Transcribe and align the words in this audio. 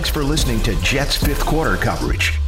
Thanks 0.00 0.08
for 0.08 0.24
listening 0.24 0.62
to 0.62 0.74
Jets 0.80 1.14
fifth 1.14 1.44
quarter 1.44 1.76
coverage. 1.76 2.40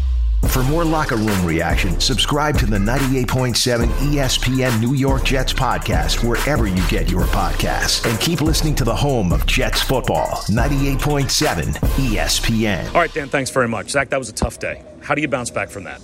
For 0.48 0.62
more 0.62 0.86
locker 0.86 1.16
room 1.16 1.44
reaction, 1.44 2.00
subscribe 2.00 2.56
to 2.60 2.64
the 2.64 2.78
98.7 2.78 3.88
ESPN 3.88 4.80
New 4.80 4.94
York 4.94 5.22
Jets 5.24 5.52
podcast 5.52 6.26
wherever 6.26 6.66
you 6.66 6.82
get 6.88 7.10
your 7.10 7.24
podcasts. 7.24 8.10
And 8.10 8.18
keep 8.18 8.40
listening 8.40 8.74
to 8.76 8.84
the 8.84 8.96
home 8.96 9.34
of 9.34 9.44
Jets 9.44 9.82
football, 9.82 10.28
98.7 10.46 11.74
ESPN. 11.74 12.86
All 12.86 13.02
right, 13.02 13.12
Dan, 13.12 13.28
thanks 13.28 13.50
very 13.50 13.68
much. 13.68 13.90
Zach, 13.90 14.08
that 14.08 14.18
was 14.18 14.30
a 14.30 14.32
tough 14.32 14.58
day. 14.58 14.82
How 15.02 15.14
do 15.14 15.20
you 15.20 15.28
bounce 15.28 15.50
back 15.50 15.68
from 15.68 15.84
that? 15.84 16.00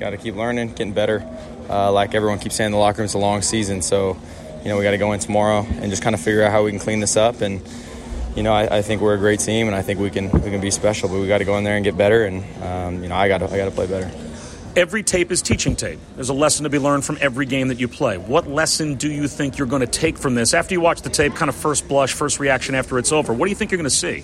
Got 0.00 0.10
to 0.10 0.16
keep 0.16 0.34
learning, 0.34 0.70
getting 0.70 0.94
better. 0.94 1.28
Uh, 1.68 1.92
like 1.92 2.14
everyone 2.14 2.38
keeps 2.38 2.54
saying, 2.54 2.70
the 2.70 2.78
locker 2.78 3.02
room's 3.02 3.12
a 3.12 3.18
long 3.18 3.42
season, 3.42 3.82
so 3.82 4.16
you 4.62 4.70
know 4.70 4.78
we 4.78 4.82
got 4.82 4.92
to 4.92 4.98
go 4.98 5.12
in 5.12 5.20
tomorrow 5.20 5.66
and 5.68 5.90
just 5.90 6.02
kind 6.02 6.14
of 6.14 6.22
figure 6.22 6.42
out 6.42 6.52
how 6.52 6.64
we 6.64 6.70
can 6.70 6.80
clean 6.80 7.00
this 7.00 7.18
up. 7.18 7.42
And 7.42 7.60
you 8.36 8.42
know, 8.42 8.52
I, 8.52 8.78
I, 8.78 8.82
think 8.82 9.00
we're 9.00 9.14
a 9.14 9.18
great 9.18 9.40
team, 9.40 9.66
and 9.66 9.74
I 9.74 9.80
think 9.80 9.98
we 9.98 10.10
can 10.10 10.30
we 10.30 10.50
can 10.50 10.60
be 10.60 10.70
special. 10.70 11.08
But 11.08 11.20
we 11.20 11.26
got 11.26 11.38
to 11.38 11.44
go 11.44 11.56
in 11.56 11.64
there 11.64 11.76
and 11.76 11.84
get 11.84 11.96
better, 11.96 12.26
and 12.26 12.62
um, 12.62 13.02
you 13.02 13.08
know, 13.08 13.16
I 13.16 13.28
got 13.28 13.38
to 13.38 13.46
I 13.46 13.56
got 13.56 13.64
to 13.64 13.70
play 13.70 13.86
better. 13.86 14.10
Every 14.76 15.02
tape 15.02 15.32
is 15.32 15.40
teaching 15.40 15.74
tape. 15.74 15.98
There's 16.16 16.28
a 16.28 16.34
lesson 16.34 16.64
to 16.64 16.70
be 16.70 16.78
learned 16.78 17.02
from 17.06 17.16
every 17.22 17.46
game 17.46 17.68
that 17.68 17.80
you 17.80 17.88
play. 17.88 18.18
What 18.18 18.46
lesson 18.46 18.96
do 18.96 19.10
you 19.10 19.26
think 19.26 19.56
you're 19.56 19.66
going 19.66 19.80
to 19.80 19.86
take 19.86 20.18
from 20.18 20.34
this 20.34 20.52
after 20.52 20.74
you 20.74 20.82
watch 20.82 21.00
the 21.00 21.08
tape? 21.08 21.34
Kind 21.34 21.48
of 21.48 21.54
first 21.54 21.88
blush, 21.88 22.12
first 22.12 22.38
reaction 22.38 22.74
after 22.74 22.98
it's 22.98 23.10
over. 23.10 23.32
What 23.32 23.46
do 23.46 23.50
you 23.50 23.56
think 23.56 23.70
you're 23.70 23.78
going 23.78 23.88
to 23.88 23.96
see? 23.96 24.22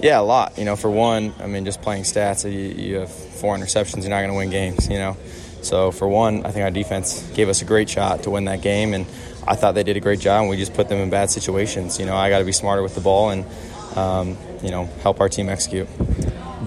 Yeah, 0.00 0.18
a 0.18 0.22
lot. 0.22 0.56
You 0.56 0.64
know, 0.64 0.76
for 0.76 0.90
one, 0.90 1.34
I 1.38 1.46
mean, 1.46 1.66
just 1.66 1.82
playing 1.82 2.04
stats, 2.04 2.50
you, 2.50 2.58
you 2.58 3.00
have 3.00 3.12
four 3.12 3.54
interceptions, 3.54 4.02
you're 4.02 4.10
not 4.10 4.20
going 4.20 4.30
to 4.30 4.36
win 4.36 4.48
games. 4.48 4.88
You 4.88 4.98
know, 4.98 5.16
so 5.60 5.90
for 5.90 6.08
one, 6.08 6.46
I 6.46 6.52
think 6.52 6.64
our 6.64 6.70
defense 6.70 7.22
gave 7.34 7.50
us 7.50 7.60
a 7.60 7.66
great 7.66 7.90
shot 7.90 8.22
to 8.22 8.30
win 8.30 8.46
that 8.46 8.62
game, 8.62 8.94
and 8.94 9.06
I 9.46 9.54
thought 9.54 9.74
they 9.74 9.84
did 9.84 9.96
a 9.96 10.00
great 10.00 10.20
job. 10.20 10.42
And 10.42 10.50
we 10.50 10.56
just 10.56 10.74
put 10.74 10.88
them 10.88 10.98
in 10.98 11.10
bad 11.10 11.30
situations. 11.30 11.98
You 11.98 12.06
know, 12.06 12.16
I 12.16 12.30
got 12.30 12.40
to 12.40 12.44
be 12.44 12.52
smarter 12.52 12.82
with 12.82 12.94
the 12.94 13.00
ball 13.00 13.30
and 13.30 13.44
um, 13.96 14.36
you 14.62 14.70
know, 14.70 14.86
help 15.02 15.20
our 15.20 15.28
team 15.28 15.48
execute. 15.48 15.88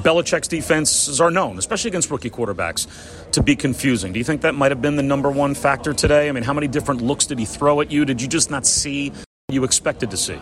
Belichick's 0.02 0.48
defenses 0.48 1.20
are 1.20 1.30
known, 1.30 1.58
especially 1.58 1.90
against 1.90 2.10
rookie 2.10 2.30
quarterbacks, 2.30 2.88
to 3.32 3.44
be 3.44 3.56
confusing. 3.56 4.14
Do 4.14 4.20
you 4.20 4.26
think 4.26 4.42
that 4.42 4.56
might 4.56 4.72
have 4.72 4.82
been 4.82 4.96
the 4.96 5.04
number 5.04 5.30
one 5.30 5.54
factor 5.54 5.94
today? 5.94 6.30
I 6.30 6.32
mean, 6.32 6.44
how 6.44 6.54
many 6.54 6.68
different 6.68 7.02
looks 7.02 7.26
did 7.26 7.38
he 7.38 7.46
throw 7.46 7.82
at 7.82 7.92
you? 7.92 8.06
Did 8.06 8.22
you 8.22 8.28
just 8.28 8.50
not 8.50 8.66
see 8.66 9.10
what 9.10 9.26
you 9.50 9.64
expected 9.64 10.12
to 10.12 10.18
see? 10.18 10.40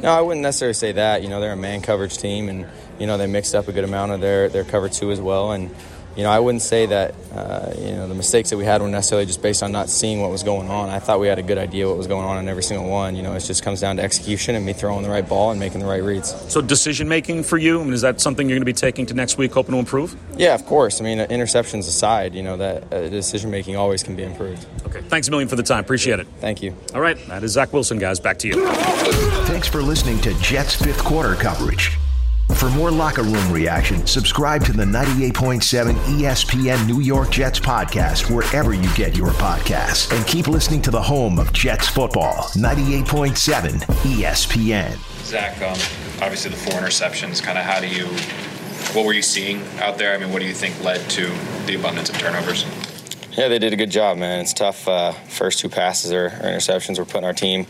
No, 0.00 0.10
I 0.10 0.20
wouldn't 0.20 0.42
necessarily 0.42 0.74
say 0.74 0.92
that. 0.92 1.22
You 1.22 1.28
know, 1.28 1.40
they're 1.40 1.52
a 1.52 1.56
man 1.56 1.82
coverage 1.82 2.18
team, 2.18 2.48
and 2.48 2.66
you 2.98 3.06
know 3.06 3.18
they 3.18 3.26
mixed 3.26 3.54
up 3.54 3.68
a 3.68 3.72
good 3.72 3.84
amount 3.84 4.12
of 4.12 4.20
their 4.20 4.48
their 4.48 4.64
cover 4.64 4.88
two 4.88 5.10
as 5.10 5.20
well, 5.20 5.52
and 5.52 5.74
you 6.16 6.22
know, 6.22 6.30
I 6.30 6.38
wouldn't 6.38 6.62
say 6.62 6.86
that 6.86 7.14
uh, 7.34 7.72
you 7.78 7.92
know 7.92 8.08
the 8.08 8.14
mistakes 8.14 8.48
that 8.50 8.56
we 8.56 8.64
had 8.64 8.80
were 8.80 8.88
necessarily 8.88 9.26
just 9.26 9.42
based 9.42 9.62
on 9.62 9.70
not 9.70 9.90
seeing 9.90 10.22
what 10.22 10.30
was 10.30 10.42
going 10.42 10.70
on. 10.70 10.88
I 10.88 10.98
thought 10.98 11.20
we 11.20 11.26
had 11.26 11.38
a 11.38 11.42
good 11.42 11.58
idea 11.58 11.86
what 11.86 11.98
was 11.98 12.06
going 12.06 12.24
on 12.24 12.38
in 12.38 12.48
every 12.48 12.62
single 12.62 12.88
one. 12.88 13.16
You 13.16 13.22
know, 13.22 13.34
it 13.34 13.40
just 13.40 13.62
comes 13.62 13.80
down 13.80 13.96
to 13.96 14.02
execution 14.02 14.54
and 14.54 14.64
me 14.64 14.72
throwing 14.72 15.02
the 15.02 15.10
right 15.10 15.28
ball 15.28 15.50
and 15.50 15.60
making 15.60 15.80
the 15.80 15.86
right 15.86 16.02
reads. 16.02 16.34
So 16.50 16.62
decision 16.62 17.06
making 17.06 17.42
for 17.42 17.58
you, 17.58 17.80
I 17.80 17.84
mean, 17.84 17.92
is 17.92 18.00
that 18.00 18.20
something 18.20 18.48
you're 18.48 18.56
going 18.56 18.62
to 18.62 18.66
be 18.66 18.72
taking 18.72 19.04
to 19.06 19.14
next 19.14 19.36
week, 19.36 19.52
hoping 19.52 19.72
to 19.72 19.78
improve? 19.78 20.16
Yeah, 20.38 20.54
of 20.54 20.64
course. 20.64 21.00
I 21.00 21.04
mean, 21.04 21.18
interceptions 21.18 21.80
aside, 21.80 22.34
you 22.34 22.42
know 22.42 22.56
that 22.56 22.92
uh, 22.92 23.08
decision 23.08 23.50
making 23.50 23.76
always 23.76 24.02
can 24.02 24.16
be 24.16 24.22
improved. 24.22 24.66
Okay, 24.86 25.02
thanks 25.02 25.28
a 25.28 25.30
million 25.30 25.48
for 25.48 25.56
the 25.56 25.62
time. 25.62 25.80
Appreciate 25.80 26.18
it. 26.18 26.26
Thank 26.40 26.62
you. 26.62 26.74
All 26.94 27.02
right, 27.02 27.18
that 27.28 27.44
is 27.44 27.52
Zach 27.52 27.74
Wilson, 27.74 27.98
guys. 27.98 28.20
Back 28.20 28.38
to 28.38 28.48
you. 28.48 28.66
Thanks 29.44 29.68
for 29.68 29.82
listening 29.82 30.18
to 30.22 30.32
Jets 30.40 30.74
fifth 30.74 31.04
quarter 31.04 31.34
coverage. 31.34 31.98
For 32.56 32.70
more 32.70 32.90
locker 32.90 33.22
room 33.22 33.52
reaction, 33.52 34.06
subscribe 34.06 34.64
to 34.64 34.72
the 34.72 34.84
98.7 34.84 35.92
ESPN 35.92 36.86
New 36.86 37.00
York 37.00 37.30
Jets 37.30 37.60
podcast 37.60 38.34
wherever 38.34 38.72
you 38.72 38.92
get 38.94 39.14
your 39.14 39.28
podcasts. 39.32 40.10
And 40.16 40.26
keep 40.26 40.48
listening 40.48 40.80
to 40.82 40.90
the 40.90 41.02
home 41.02 41.38
of 41.38 41.52
Jets 41.52 41.86
football, 41.86 42.44
98.7 42.54 43.82
ESPN. 43.82 45.24
Zach, 45.26 45.60
um, 45.60 45.76
obviously 46.22 46.50
the 46.50 46.56
four 46.56 46.80
interceptions, 46.80 47.42
kind 47.42 47.58
of 47.58 47.64
how 47.64 47.78
do 47.78 47.88
you, 47.88 48.06
what 48.94 49.04
were 49.04 49.12
you 49.12 49.20
seeing 49.20 49.62
out 49.80 49.98
there? 49.98 50.14
I 50.14 50.18
mean, 50.18 50.32
what 50.32 50.40
do 50.40 50.48
you 50.48 50.54
think 50.54 50.82
led 50.82 51.08
to 51.10 51.30
the 51.66 51.74
abundance 51.74 52.08
of 52.08 52.16
turnovers? 52.16 52.64
Yeah, 53.36 53.48
they 53.48 53.58
did 53.58 53.74
a 53.74 53.76
good 53.76 53.90
job, 53.90 54.16
man. 54.16 54.40
It's 54.40 54.54
tough. 54.54 54.88
Uh, 54.88 55.12
first 55.12 55.58
two 55.58 55.68
passes 55.68 56.10
or, 56.10 56.30
interceptions. 56.30 56.98
We're 56.98 57.04
putting 57.04 57.26
our 57.26 57.34
team 57.34 57.66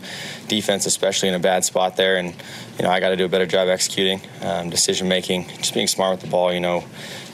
defense, 0.47 0.85
especially, 0.85 1.27
in 1.27 1.35
a 1.35 1.39
bad 1.39 1.65
spot 1.65 1.97
there, 1.97 2.15
and 2.15 2.29
you 2.77 2.83
know 2.83 2.89
I 2.89 3.01
got 3.01 3.09
to 3.09 3.17
do 3.17 3.25
a 3.25 3.29
better 3.29 3.45
job 3.45 3.67
executing, 3.67 4.21
um, 4.43 4.69
decision 4.69 5.09
making, 5.09 5.45
just 5.57 5.73
being 5.73 5.87
smart 5.87 6.11
with 6.11 6.21
the 6.21 6.27
ball. 6.27 6.53
You 6.53 6.61
know, 6.61 6.85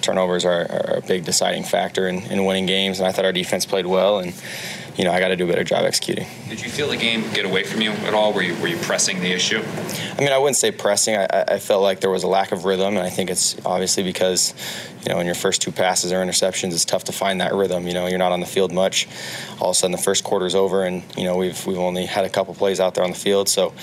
turnovers 0.02 0.46
are, 0.46 0.62
are 0.62 0.98
a 0.98 1.02
big 1.02 1.26
deciding 1.26 1.64
factor 1.64 2.08
in, 2.08 2.24
in 2.24 2.44
winning 2.46 2.66
games, 2.66 2.98
and 2.98 3.08
I 3.08 3.12
thought 3.12 3.26
our 3.26 3.32
defense 3.32 3.68
played 3.68 3.86
well 3.86 4.18
and 4.18 4.34
you 4.96 5.04
know, 5.04 5.12
I 5.12 5.20
got 5.20 5.30
to 5.30 5.36
do 5.36 5.46
a 5.46 5.48
better 5.48 5.64
job 5.64 5.86
executing. 5.86 6.28
Did 6.48 6.62
you 6.62 6.70
feel 6.70 6.88
the 6.88 6.98
game 6.98 7.24
get 7.34 7.46
away 7.46 7.64
from 7.64 7.82
you 7.82 7.92
at 7.92 8.14
all? 8.14 8.32
Were 8.32 8.44
you 8.44 8.56
were 8.62 8.68
you 8.68 8.78
pressing 8.78 9.20
the 9.22 9.32
issue? 9.32 9.62
I 10.16 10.20
mean, 10.20 10.32
I 10.32 10.38
wouldn't 10.38 10.58
say 10.58 10.72
pressing. 10.72 11.16
I, 11.16 11.28
I 11.48 11.60
felt 11.60 11.82
like 11.82 12.00
there 12.00 12.12
was 12.12 12.24
a 12.24 12.28
lack 12.28 12.52
of 12.52 12.66
rhythm, 12.66 12.96
and 12.96 13.06
I 13.06 13.10
think 13.10 13.30
it's 13.30 13.56
obviously 13.66 14.04
because, 14.04 14.54
you 15.04 15.12
know, 15.12 15.20
in 15.20 15.26
your 15.26 15.36
first 15.36 15.62
two 15.62 15.72
passes 15.72 16.12
or 16.12 16.18
interceptions, 16.18 16.74
it's 16.74 16.86
tough 16.86 17.06
to 17.06 17.12
find 17.12 17.42
that 17.42 17.54
rhythm. 17.54 17.88
You 17.88 17.96
know, 17.96 18.08
you're 18.08 18.20
not 18.20 18.32
on 18.32 18.40
the 18.40 18.46
field 18.46 18.72
much. 18.72 19.08
All 19.60 19.70
of 19.70 19.76
a 19.76 19.80
sudden, 19.80 19.92
the 19.92 19.98
first 19.98 20.24
quarter's 20.24 20.56
over, 20.56 20.84
and 20.84 21.04
you 21.18 21.24
know, 21.24 21.38
we've 21.38 21.66
we've 21.66 21.80
only 21.80 22.06
had 22.06 22.26
a 22.26 22.30
couple 22.30 22.54
plays 22.54 22.80
out 22.80 22.94
there 22.94 23.04
on 23.04 23.12
the 23.12 23.18
field, 23.18 23.50
so 23.50 23.74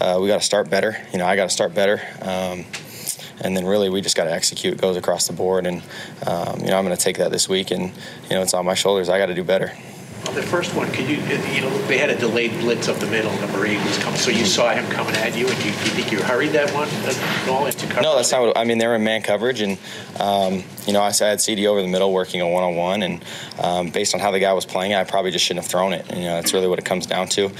uh, 0.00 0.18
we 0.20 0.28
got 0.28 0.38
to 0.38 0.46
start 0.46 0.70
better. 0.70 0.96
You 1.12 1.18
know, 1.18 1.26
I 1.26 1.34
got 1.34 1.44
to 1.44 1.54
start 1.54 1.74
better. 1.74 2.00
Um, 2.22 2.64
and 3.40 3.56
then 3.56 3.66
really 3.66 3.88
we 3.88 4.00
just 4.00 4.16
got 4.16 4.24
to 4.24 4.32
execute. 4.32 4.74
It 4.74 4.80
goes 4.80 4.96
across 4.96 5.26
the 5.26 5.32
board, 5.32 5.66
and 5.66 5.82
um, 6.26 6.60
you 6.60 6.68
know 6.68 6.78
I'm 6.78 6.84
going 6.84 6.96
to 6.96 7.02
take 7.02 7.18
that 7.18 7.32
this 7.32 7.48
week, 7.48 7.72
and 7.72 7.88
you 8.28 8.30
know 8.30 8.42
it's 8.42 8.54
on 8.54 8.64
my 8.64 8.74
shoulders. 8.74 9.08
I 9.08 9.18
got 9.18 9.26
to 9.26 9.34
do 9.34 9.42
better. 9.42 9.72
On 10.32 10.36
the 10.36 10.42
first 10.42 10.74
one, 10.74 10.90
could 10.92 11.06
you, 11.10 11.16
you 11.52 11.60
know, 11.60 11.68
they 11.88 11.98
had 11.98 12.08
a 12.08 12.18
delayed 12.18 12.52
blitz 12.52 12.88
up 12.88 12.96
the 12.96 13.06
middle. 13.06 13.30
Number 13.40 13.66
eight 13.66 13.76
was 13.84 13.98
coming, 13.98 14.18
so 14.18 14.30
you 14.30 14.46
saw 14.46 14.72
him 14.72 14.90
coming 14.90 15.14
at 15.16 15.36
you, 15.36 15.46
and 15.46 15.58
you, 15.58 15.72
you 15.72 15.90
think 15.92 16.10
you 16.10 16.22
hurried 16.22 16.52
that 16.52 16.72
one 16.72 16.88
all 17.54 17.66
into 17.66 17.86
coverage? 17.86 18.02
No, 18.02 18.16
that's 18.16 18.32
not. 18.32 18.40
What, 18.40 18.56
I 18.56 18.64
mean, 18.64 18.78
they 18.78 18.86
were 18.86 18.94
in 18.94 19.04
man 19.04 19.20
coverage, 19.20 19.60
and 19.60 19.76
um, 20.18 20.64
you 20.86 20.94
know, 20.94 21.02
I 21.02 21.12
had 21.12 21.42
CD 21.42 21.66
over 21.66 21.82
the 21.82 21.88
middle 21.88 22.14
working 22.14 22.40
a 22.40 22.48
one-on-one, 22.48 23.02
and 23.02 23.22
um, 23.62 23.90
based 23.90 24.14
on 24.14 24.20
how 24.20 24.30
the 24.30 24.40
guy 24.40 24.54
was 24.54 24.64
playing, 24.64 24.94
I 24.94 25.04
probably 25.04 25.32
just 25.32 25.44
shouldn't 25.44 25.66
have 25.66 25.70
thrown 25.70 25.92
it. 25.92 26.06
And, 26.08 26.20
you 26.20 26.24
know, 26.24 26.36
that's 26.36 26.54
really 26.54 26.66
what 26.66 26.78
it 26.78 26.86
comes 26.86 27.04
down 27.04 27.28
to. 27.28 27.50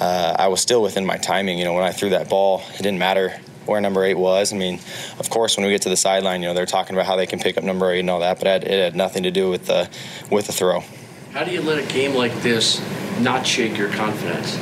Uh, 0.00 0.36
I 0.38 0.46
was 0.46 0.60
still 0.60 0.80
within 0.80 1.04
my 1.04 1.16
timing. 1.16 1.58
You 1.58 1.64
know, 1.64 1.72
when 1.72 1.82
I 1.82 1.90
threw 1.90 2.10
that 2.10 2.28
ball, 2.28 2.62
it 2.74 2.82
didn't 2.84 3.00
matter 3.00 3.36
where 3.66 3.80
number 3.80 4.04
eight 4.04 4.14
was. 4.14 4.52
I 4.52 4.56
mean, 4.56 4.78
of 5.18 5.28
course, 5.28 5.56
when 5.56 5.66
we 5.66 5.72
get 5.72 5.82
to 5.82 5.88
the 5.88 5.96
sideline, 5.96 6.40
you 6.40 6.46
know, 6.46 6.54
they're 6.54 6.66
talking 6.66 6.94
about 6.94 7.06
how 7.06 7.16
they 7.16 7.26
can 7.26 7.40
pick 7.40 7.58
up 7.58 7.64
number 7.64 7.90
eight 7.90 7.98
and 7.98 8.10
all 8.10 8.20
that, 8.20 8.38
but 8.38 8.46
it 8.62 8.70
had 8.70 8.94
nothing 8.94 9.24
to 9.24 9.32
do 9.32 9.50
with 9.50 9.66
the 9.66 9.90
with 10.30 10.46
the 10.46 10.52
throw. 10.52 10.84
How 11.32 11.44
do 11.44 11.50
you 11.50 11.62
let 11.62 11.78
a 11.78 11.86
game 11.90 12.12
like 12.12 12.34
this 12.42 12.78
not 13.20 13.46
shake 13.46 13.78
your 13.78 13.88
confidence? 13.88 14.54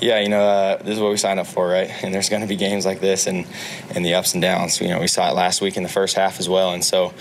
Yeah, 0.00 0.18
you 0.20 0.30
know, 0.30 0.40
uh, 0.40 0.76
this 0.82 0.94
is 0.94 1.00
what 1.00 1.10
we 1.10 1.18
signed 1.18 1.38
up 1.38 1.46
for, 1.46 1.68
right? 1.68 1.90
And 2.02 2.14
there's 2.14 2.30
going 2.30 2.40
to 2.40 2.48
be 2.48 2.56
games 2.56 2.86
like 2.86 3.00
this 3.00 3.26
and, 3.26 3.46
and 3.94 4.04
the 4.04 4.14
ups 4.14 4.32
and 4.32 4.40
downs. 4.40 4.80
You 4.80 4.88
know, 4.88 4.98
we 4.98 5.06
saw 5.06 5.28
it 5.28 5.34
last 5.34 5.60
week 5.60 5.76
in 5.76 5.82
the 5.82 5.90
first 5.90 6.16
half 6.16 6.40
as 6.40 6.48
well. 6.48 6.72
And 6.72 6.82
so 6.82 7.12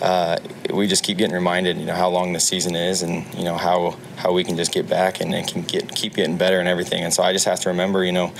uh, 0.00 0.38
we 0.72 0.86
just 0.86 1.02
keep 1.02 1.18
getting 1.18 1.34
reminded, 1.34 1.76
you 1.76 1.86
know, 1.86 1.94
how 1.94 2.08
long 2.08 2.32
the 2.32 2.38
season 2.40 2.76
is 2.76 3.02
and, 3.02 3.26
you 3.34 3.44
know, 3.44 3.56
how 3.56 3.96
how 4.20 4.32
we 4.32 4.44
can 4.44 4.54
just 4.54 4.70
get 4.70 4.86
back 4.86 5.20
and, 5.20 5.34
and 5.34 5.48
can 5.48 5.62
get 5.62 5.94
keep 5.94 6.14
getting 6.14 6.36
better 6.36 6.60
and 6.60 6.68
everything. 6.68 7.02
And 7.02 7.12
so 7.12 7.22
I 7.22 7.32
just 7.32 7.46
have 7.46 7.58
to 7.60 7.70
remember, 7.70 8.04
you 8.04 8.12
know, 8.12 8.32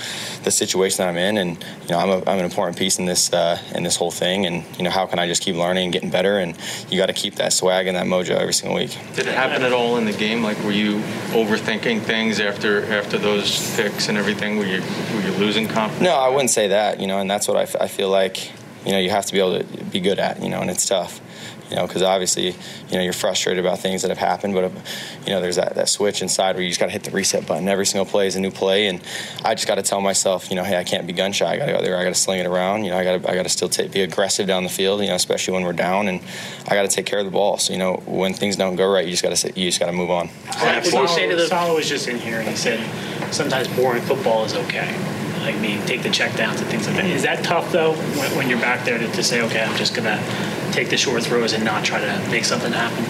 the 0.43 0.51
situation 0.51 0.97
that 0.97 1.09
I'm 1.09 1.17
in, 1.17 1.37
and 1.37 1.63
you 1.83 1.89
know, 1.89 1.97
I'm, 1.97 2.09
a, 2.09 2.17
I'm 2.29 2.39
an 2.39 2.45
important 2.45 2.77
piece 2.77 2.99
in 2.99 3.05
this 3.05 3.33
uh, 3.33 3.59
in 3.73 3.83
this 3.83 3.95
whole 3.95 4.11
thing. 4.11 4.45
And 4.45 4.63
you 4.77 4.83
know, 4.83 4.91
how 4.91 5.07
can 5.07 5.17
I 5.17 5.27
just 5.27 5.41
keep 5.41 5.55
learning 5.55 5.85
and 5.85 5.93
getting 5.93 6.11
better? 6.11 6.37
And 6.37 6.55
you 6.89 6.97
got 6.97 7.07
to 7.07 7.13
keep 7.13 7.35
that 7.35 7.51
swag 7.51 7.87
and 7.87 7.97
that 7.97 8.05
mojo 8.05 8.31
every 8.31 8.53
single 8.53 8.77
week. 8.77 8.97
Did 9.15 9.27
it 9.27 9.33
happen 9.33 9.63
at 9.63 9.73
all 9.73 9.97
in 9.97 10.05
the 10.05 10.13
game? 10.13 10.43
Like, 10.43 10.57
were 10.63 10.71
you 10.71 10.99
overthinking 11.33 12.01
things 12.01 12.39
after 12.39 12.85
after 12.93 13.17
those 13.17 13.51
picks 13.81 14.09
and 14.09 14.17
everything? 14.17 14.57
Were 14.57 14.65
you 14.65 14.81
were 15.13 15.21
you 15.21 15.31
losing 15.37 15.67
confidence? 15.67 16.03
No, 16.03 16.13
I 16.13 16.29
wouldn't 16.29 16.51
say 16.51 16.67
that. 16.69 16.99
You 16.99 17.07
know, 17.07 17.19
and 17.19 17.29
that's 17.29 17.47
what 17.47 17.57
I, 17.57 17.63
f- 17.63 17.75
I 17.79 17.87
feel 17.87 18.09
like. 18.09 18.51
You 18.85 18.93
know, 18.93 18.97
you 18.97 19.11
have 19.11 19.27
to 19.27 19.33
be 19.33 19.39
able 19.39 19.59
to 19.59 19.83
be 19.85 19.99
good 19.99 20.19
at. 20.19 20.41
You 20.41 20.49
know, 20.49 20.61
and 20.61 20.69
it's 20.69 20.87
tough 20.87 21.21
you 21.71 21.77
know, 21.77 21.87
because 21.87 22.01
obviously, 22.01 22.47
you 22.47 22.97
know, 22.97 22.99
you're 22.99 23.13
frustrated 23.13 23.65
about 23.65 23.79
things 23.79 24.01
that 24.01 24.09
have 24.09 24.17
happened, 24.17 24.53
but 24.53 24.69
you 25.25 25.31
know, 25.31 25.39
there's 25.39 25.55
that, 25.55 25.75
that 25.75 25.87
switch 25.87 26.21
inside 26.21 26.55
where 26.55 26.63
you 26.63 26.69
just 26.69 26.81
got 26.81 26.87
to 26.87 26.91
hit 26.91 27.03
the 27.03 27.11
reset 27.11 27.47
button. 27.47 27.65
Every 27.69 27.85
single 27.85 28.05
play 28.05 28.27
is 28.27 28.35
a 28.35 28.41
new 28.41 28.51
play, 28.51 28.87
and 28.87 29.01
I 29.45 29.55
just 29.55 29.69
got 29.69 29.75
to 29.75 29.81
tell 29.81 30.01
myself, 30.01 30.49
you 30.49 30.57
know, 30.57 30.65
hey, 30.65 30.77
I 30.77 30.83
can't 30.83 31.07
be 31.07 31.13
gun 31.13 31.31
shy. 31.31 31.49
I 31.49 31.57
got 31.57 31.67
to 31.67 31.71
go 31.71 31.81
there. 31.81 31.97
I 31.97 32.03
got 32.03 32.13
to 32.13 32.19
sling 32.19 32.41
it 32.41 32.45
around. 32.45 32.83
You 32.83 32.91
know, 32.91 32.97
I 32.97 33.05
got 33.05 33.21
to 33.21 33.31
I 33.31 33.35
got 33.35 33.43
to 33.43 33.49
still 33.49 33.69
take, 33.69 33.93
be 33.93 34.01
aggressive 34.01 34.47
down 34.47 34.63
the 34.63 34.69
field. 34.69 34.99
You 34.99 35.07
know, 35.07 35.15
especially 35.15 35.53
when 35.53 35.63
we're 35.63 35.71
down, 35.71 36.09
and 36.09 36.21
I 36.67 36.75
got 36.75 36.81
to 36.81 36.89
take 36.89 37.05
care 37.05 37.19
of 37.19 37.25
the 37.25 37.31
ball. 37.31 37.57
So 37.57 37.71
you 37.71 37.79
know, 37.79 38.03
when 38.05 38.33
things 38.33 38.57
don't 38.57 38.75
go 38.75 38.91
right, 38.91 39.05
you 39.05 39.11
just 39.11 39.23
got 39.23 39.33
to 39.33 39.59
you 39.59 39.69
just 39.69 39.79
got 39.79 39.85
to 39.85 39.93
move 39.93 40.11
on. 40.11 40.27
What 40.27 40.83
did 40.83 40.91
you 40.91 41.07
say 41.07 41.29
to 41.29 41.37
the? 41.37 41.47
Saleh 41.47 41.73
was 41.73 41.87
just 41.87 42.09
in 42.09 42.17
here, 42.17 42.39
and 42.39 42.49
he 42.49 42.55
said 42.57 42.79
sometimes 43.31 43.67
boring 43.69 44.01
football 44.03 44.45
is 44.45 44.53
okay 44.53 44.95
like 45.41 45.59
me, 45.59 45.79
take 45.85 46.03
the 46.03 46.09
check 46.09 46.35
downs 46.35 46.61
and 46.61 46.69
things 46.69 46.87
like 46.87 46.95
that. 46.97 47.05
Is 47.05 47.23
that 47.23 47.43
tough 47.43 47.71
though 47.71 47.93
when, 47.93 48.37
when 48.37 48.49
you're 48.49 48.59
back 48.59 48.85
there 48.85 48.97
to, 48.97 49.07
to, 49.07 49.23
say, 49.23 49.41
okay, 49.41 49.61
I'm 49.63 49.75
just 49.75 49.95
gonna 49.95 50.21
take 50.71 50.89
the 50.89 50.97
short 50.97 51.23
throws 51.23 51.53
and 51.53 51.65
not 51.65 51.83
try 51.83 51.99
to 51.99 52.29
make 52.29 52.45
something 52.45 52.71
happen? 52.71 53.05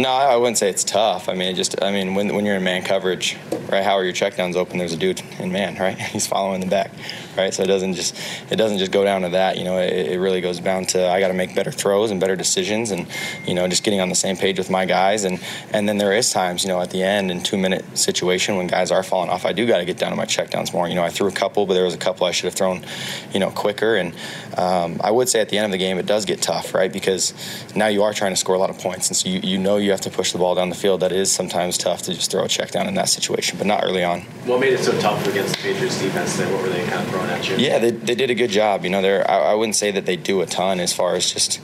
No, 0.00 0.10
I 0.10 0.36
wouldn't 0.36 0.58
say 0.58 0.68
it's 0.68 0.84
tough. 0.84 1.28
I 1.28 1.34
mean, 1.34 1.56
just 1.56 1.82
I 1.82 1.90
mean, 1.90 2.14
when, 2.14 2.34
when 2.34 2.44
you're 2.44 2.56
in 2.56 2.64
man 2.64 2.82
coverage, 2.84 3.36
right? 3.68 3.82
How 3.82 3.94
are 3.94 4.04
your 4.04 4.12
checkdowns 4.12 4.54
open? 4.54 4.78
There's 4.78 4.92
a 4.92 4.96
dude 4.96 5.22
in 5.38 5.50
man, 5.50 5.76
right? 5.76 5.98
He's 5.98 6.26
following 6.26 6.60
the 6.60 6.66
back, 6.66 6.92
right? 7.38 7.54
So 7.54 7.62
it 7.62 7.66
doesn't 7.66 7.94
just 7.94 8.14
it 8.50 8.56
doesn't 8.56 8.78
just 8.78 8.92
go 8.92 9.04
down 9.04 9.22
to 9.22 9.30
that. 9.30 9.56
You 9.56 9.64
know, 9.64 9.78
it, 9.78 10.12
it 10.12 10.18
really 10.20 10.40
goes 10.40 10.60
down 10.60 10.84
to 10.86 11.08
I 11.08 11.20
got 11.20 11.28
to 11.28 11.34
make 11.34 11.54
better 11.54 11.70
throws 11.70 12.10
and 12.10 12.20
better 12.20 12.36
decisions, 12.36 12.90
and 12.90 13.06
you 13.46 13.54
know, 13.54 13.66
just 13.68 13.84
getting 13.84 14.00
on 14.00 14.08
the 14.08 14.14
same 14.14 14.36
page 14.36 14.58
with 14.58 14.68
my 14.68 14.84
guys. 14.84 15.24
And 15.24 15.40
and 15.72 15.88
then 15.88 15.98
there 15.98 16.12
is 16.12 16.30
times, 16.30 16.64
you 16.64 16.68
know, 16.68 16.80
at 16.80 16.90
the 16.90 17.02
end 17.02 17.30
in 17.30 17.42
two 17.42 17.56
minute 17.56 17.96
situation 17.96 18.56
when 18.56 18.66
guys 18.66 18.90
are 18.90 19.02
falling 19.02 19.30
off, 19.30 19.46
I 19.46 19.52
do 19.52 19.66
got 19.66 19.78
to 19.78 19.84
get 19.84 19.98
down 19.98 20.10
to 20.10 20.16
my 20.16 20.26
checkdowns 20.26 20.72
more. 20.72 20.88
You 20.88 20.96
know, 20.96 21.04
I 21.04 21.10
threw 21.10 21.28
a 21.28 21.32
couple, 21.32 21.64
but 21.66 21.74
there 21.74 21.84
was 21.84 21.94
a 21.94 21.98
couple 21.98 22.26
I 22.26 22.32
should 22.32 22.46
have 22.46 22.54
thrown, 22.54 22.84
you 23.32 23.40
know, 23.40 23.50
quicker. 23.50 23.96
And 23.96 24.14
um, 24.56 25.00
I 25.02 25.10
would 25.10 25.28
say 25.28 25.40
at 25.40 25.48
the 25.48 25.56
end 25.56 25.66
of 25.66 25.72
the 25.72 25.78
game, 25.78 25.98
it 25.98 26.06
does 26.06 26.24
get 26.24 26.42
tough, 26.42 26.74
right? 26.74 26.92
Because 26.92 27.32
now 27.74 27.86
you 27.86 28.02
are 28.02 28.12
trying 28.12 28.32
to 28.32 28.36
score 28.36 28.56
a 28.56 28.58
lot 28.58 28.70
of 28.70 28.78
points, 28.78 29.08
and 29.08 29.16
so 29.16 29.28
you, 29.28 29.40
you 29.40 29.58
know 29.58 29.76
you 29.76 29.90
have 29.90 30.00
to 30.02 30.10
push 30.10 30.32
the 30.32 30.38
ball 30.38 30.54
down 30.54 30.68
the 30.68 30.74
field. 30.74 31.00
That 31.00 31.12
is 31.12 31.30
sometimes 31.30 31.78
tough 31.78 32.02
to 32.02 32.14
just 32.14 32.30
throw 32.30 32.44
a 32.44 32.48
check 32.48 32.70
down 32.70 32.88
in 32.88 32.94
that 32.94 33.08
situation, 33.08 33.58
but 33.58 33.66
not 33.66 33.84
early 33.84 34.02
on. 34.02 34.22
What 34.46 34.60
made 34.60 34.72
it 34.72 34.82
so 34.82 34.98
tough 35.00 35.26
against 35.26 35.54
the 35.56 35.62
Patriots 35.62 36.00
defense? 36.00 36.36
Then 36.36 36.52
what 36.52 36.62
were 36.62 36.68
they 36.70 36.84
kind 36.86 37.02
of 37.02 37.08
throwing 37.08 37.27
at 37.28 37.48
you? 37.48 37.56
Yeah, 37.56 37.78
they, 37.78 37.90
they 37.90 38.14
did 38.14 38.30
a 38.30 38.34
good 38.34 38.50
job. 38.50 38.84
You 38.84 38.90
know, 38.90 39.02
they're 39.02 39.28
I, 39.30 39.52
I 39.52 39.54
wouldn't 39.54 39.76
say 39.76 39.90
that 39.90 40.06
they 40.06 40.16
do 40.16 40.40
a 40.40 40.46
ton 40.46 40.80
as 40.80 40.92
far 40.92 41.14
as 41.14 41.32
just 41.32 41.60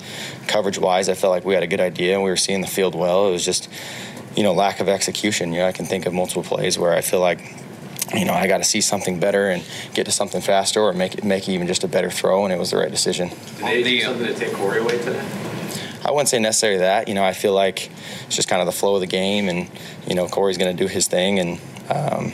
coverage 0.47 0.79
wise. 0.79 1.09
I 1.09 1.15
felt 1.15 1.31
like 1.31 1.45
we 1.45 1.55
had 1.55 1.63
a 1.63 1.67
good 1.67 1.81
idea. 1.81 2.15
And 2.15 2.23
we 2.23 2.31
were 2.31 2.37
seeing 2.37 2.61
the 2.61 2.67
field 2.67 2.95
well. 2.95 3.29
It 3.29 3.33
was 3.33 3.45
just 3.45 3.69
you 4.37 4.43
know 4.43 4.53
lack 4.53 4.81
of 4.81 4.89
execution. 4.89 5.53
You 5.53 5.61
know, 5.61 5.67
I 5.67 5.73
can 5.73 5.87
think 5.87 6.07
of 6.07 6.13
multiple 6.13 6.43
plays 6.43 6.79
where 6.79 6.93
I 6.93 7.01
feel 7.01 7.21
like 7.21 7.41
you 8.15 8.25
know, 8.25 8.35
I 8.35 8.47
got 8.47 8.59
to 8.59 8.65
see 8.65 8.81
something 8.81 9.19
better 9.19 9.49
and 9.49 9.65
get 9.95 10.07
to 10.07 10.13
something 10.13 10.41
faster, 10.41 10.81
or 10.81 10.93
make 10.93 11.15
it 11.15 11.25
make 11.25 11.49
even 11.49 11.67
just 11.67 11.85
a 11.85 11.89
better 11.89 12.11
throw, 12.11 12.45
and 12.45 12.53
it 12.53 12.59
was 12.59 12.71
the 12.71 12.77
right 12.77 12.91
decision. 12.91 13.29
Did 13.29 13.59
they 13.59 13.83
do 13.83 14.01
something 14.01 14.27
to 14.27 14.35
take 14.35 14.53
Corey 14.53 14.81
away 14.81 14.99
today? 14.99 15.25
I 16.05 16.11
wouldn't 16.11 16.29
say 16.29 16.39
necessarily 16.39 16.81
that. 16.81 17.09
You 17.09 17.15
know, 17.15 17.25
I 17.25 17.33
feel 17.33 17.55
like 17.55 17.91
it's 18.27 18.37
just 18.37 18.49
kind 18.49 18.61
of 18.61 18.67
the 18.67 18.73
flow 18.73 18.95
of 18.95 19.01
the 19.01 19.07
game, 19.07 19.49
and 19.49 19.71
you 20.07 20.15
know, 20.15 20.29
Corey's 20.29 20.59
going 20.59 20.77
to 20.77 20.83
do 20.83 20.89
his 20.89 21.09
thing, 21.09 21.39
and 21.39 21.61
um, 21.89 22.33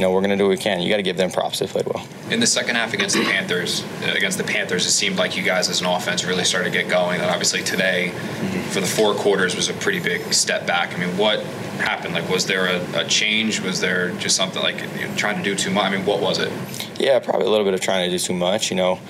you 0.00 0.06
know, 0.06 0.12
we're 0.12 0.20
going 0.20 0.30
to 0.30 0.36
do 0.36 0.44
what 0.44 0.56
we 0.56 0.56
can. 0.56 0.80
You 0.80 0.88
got 0.88 0.96
to 0.96 1.02
give 1.02 1.18
them 1.18 1.30
props. 1.30 1.58
They 1.58 1.66
played 1.66 1.84
well. 1.84 2.08
In 2.30 2.40
the 2.40 2.46
second 2.46 2.76
half 2.76 2.94
against 2.94 3.14
the 3.14 3.22
Panthers, 3.22 3.84
uh, 4.02 4.14
against 4.16 4.38
the 4.38 4.44
Panthers, 4.44 4.86
it 4.86 4.92
seemed 4.92 5.18
like 5.18 5.36
you 5.36 5.42
guys 5.42 5.68
as 5.68 5.82
an 5.82 5.86
offense 5.88 6.24
really 6.24 6.44
started 6.44 6.72
to 6.72 6.78
get 6.78 6.88
going. 6.88 7.20
And 7.20 7.30
obviously 7.30 7.62
today, 7.62 8.10
mm-hmm. 8.14 8.70
for 8.70 8.80
the 8.80 8.86
four 8.86 9.12
quarters, 9.12 9.54
was 9.54 9.68
a 9.68 9.74
pretty 9.74 10.00
big 10.00 10.32
step 10.32 10.66
back. 10.66 10.94
I 10.94 10.96
mean, 10.96 11.18
what 11.18 11.40
happened? 11.80 12.14
Like, 12.14 12.30
was 12.30 12.46
there 12.46 12.64
a, 12.68 13.00
a 13.00 13.04
change? 13.08 13.60
Was 13.60 13.82
there 13.82 14.12
just 14.12 14.36
something 14.36 14.62
like 14.62 14.80
you 14.98 15.06
know, 15.06 15.14
trying 15.16 15.36
to 15.36 15.42
do 15.42 15.54
too 15.54 15.70
much? 15.70 15.84
I 15.84 15.90
mean, 15.94 16.06
what 16.06 16.22
was 16.22 16.38
it? 16.38 16.50
Yeah, 16.98 17.18
probably 17.18 17.46
a 17.46 17.50
little 17.50 17.66
bit 17.66 17.74
of 17.74 17.82
trying 17.82 18.10
to 18.10 18.10
do 18.10 18.18
too 18.18 18.32
much. 18.32 18.70
You 18.70 18.78
know, 18.78 19.00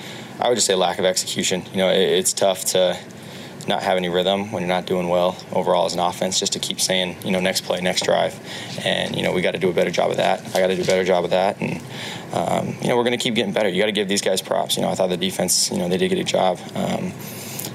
I 0.41 0.49
would 0.49 0.55
just 0.55 0.67
say 0.67 0.75
lack 0.75 0.99
of 0.99 1.05
execution. 1.05 1.63
You 1.71 1.77
know, 1.77 1.89
it, 1.89 2.01
it's 2.01 2.33
tough 2.33 2.65
to 2.65 2.99
not 3.67 3.83
have 3.83 3.97
any 3.97 4.09
rhythm 4.09 4.51
when 4.51 4.61
you're 4.61 4.67
not 4.67 4.85
doing 4.85 5.07
well 5.07 5.37
overall 5.51 5.85
as 5.85 5.93
an 5.93 5.99
offense, 5.99 6.39
just 6.39 6.53
to 6.53 6.59
keep 6.59 6.79
saying, 6.79 7.17
you 7.23 7.31
know, 7.31 7.39
next 7.39 7.61
play, 7.61 7.81
next 7.81 8.03
drive. 8.03 8.39
And, 8.85 9.15
you 9.15 9.23
know, 9.23 9.31
we 9.33 9.41
got 9.41 9.51
to 9.51 9.59
do 9.59 9.69
a 9.69 9.73
better 9.73 9.91
job 9.91 10.11
of 10.11 10.17
that. 10.17 10.39
I 10.55 10.59
got 10.59 10.67
to 10.67 10.75
do 10.75 10.81
a 10.81 10.85
better 10.85 11.03
job 11.03 11.23
of 11.23 11.31
that. 11.31 11.59
And, 11.61 11.81
um, 12.33 12.75
you 12.81 12.87
know, 12.87 12.97
we're 12.97 13.03
going 13.03 13.17
to 13.17 13.23
keep 13.23 13.35
getting 13.35 13.53
better. 13.53 13.69
You 13.69 13.81
got 13.81 13.87
to 13.87 13.91
give 13.91 14.07
these 14.07 14.21
guys 14.21 14.41
props. 14.41 14.75
You 14.75 14.83
know, 14.83 14.89
I 14.89 14.95
thought 14.95 15.09
the 15.09 15.17
defense, 15.17 15.71
you 15.71 15.77
know, 15.77 15.87
they 15.87 15.97
did 15.97 16.11
a 16.11 16.23
job. 16.23 16.59
Um, 16.75 17.13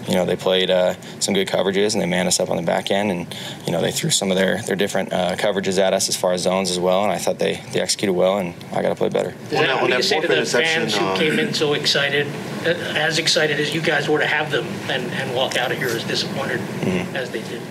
you 0.09 0.15
know, 0.15 0.25
they 0.25 0.37
played 0.37 0.71
uh, 0.71 0.95
some 1.21 1.35
good 1.35 1.49
coverages 1.49 1.95
and 1.95 2.03
they 2.03 2.07
manned 2.07 2.29
us 2.29 2.41
up 2.41 2.51
on 2.51 2.57
the 2.57 2.63
back 2.63 2.91
end, 2.91 3.11
and 3.11 3.37
you 3.67 3.73
know, 3.73 3.81
they 3.81 3.93
threw 3.93 4.11
some 4.11 4.31
of 4.31 4.37
their 4.37 4.63
their 4.63 4.77
different 4.77 5.13
uh, 5.13 5.37
coverages 5.37 5.79
at 5.79 5.93
us 5.93 6.09
as 6.09 6.17
far 6.17 6.33
as 6.33 6.43
zones 6.43 6.71
as 6.71 6.79
well. 6.79 7.03
And 7.03 7.13
I 7.13 7.19
thought 7.19 7.39
they, 7.39 7.63
they 7.73 7.81
executed 7.81 8.13
well, 8.13 8.39
and 8.39 8.55
I 8.73 8.83
got 8.83 8.91
to 8.91 8.95
play 8.95 9.09
better. 9.09 9.31
Does 9.31 9.51
that 9.51 9.83
on 9.83 9.91
that 9.91 10.05
say 10.05 10.21
to 10.21 10.29
the 10.29 10.45
fans 10.45 10.97
who 10.97 11.05
um, 11.05 11.19
came 11.19 11.39
in 11.39 11.55
so 11.55 11.73
excited, 11.75 12.27
uh, 12.63 12.71
as 12.97 13.19
excited 13.19 13.61
as 13.61 13.75
you 13.75 13.81
guys 13.81 14.09
were 14.09 14.19
to 14.19 14.27
have 14.27 14.51
them, 14.51 14.67
and, 14.89 15.11
and 15.13 15.35
walk 15.35 15.57
out 15.57 15.73
of 15.73 15.79
here 15.79 15.89
as 15.89 16.05
disappointed 16.05 16.61
mm-hmm. 16.61 17.17
as 17.17 17.31
they 17.31 17.43
did? 17.43 17.63